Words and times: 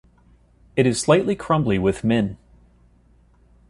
It 0.75 0.87
is 0.87 0.99
slightly 0.99 1.35
crumbly 1.35 1.77
with 1.77 2.03
min. 2.03 2.39